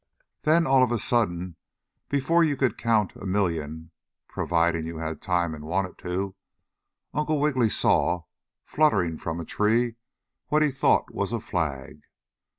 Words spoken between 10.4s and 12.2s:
what he thought was a flag.